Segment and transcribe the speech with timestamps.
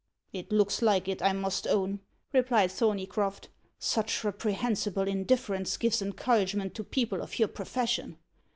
[0.33, 1.99] "It looks like it, I must own,"
[2.33, 3.49] replied Thorneycroft.
[3.77, 8.17] "Such reprehensible indifference gives encouragement to people of your profession.